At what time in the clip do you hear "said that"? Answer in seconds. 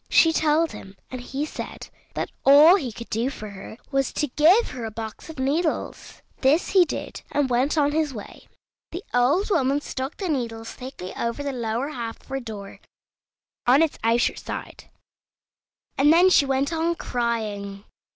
1.45-2.31